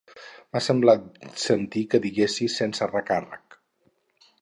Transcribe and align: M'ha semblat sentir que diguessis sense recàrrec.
M'ha 0.55 0.61
semblat 0.67 1.03
sentir 1.43 1.85
que 1.93 2.01
diguessis 2.09 2.59
sense 2.63 2.91
recàrrec. 2.97 3.63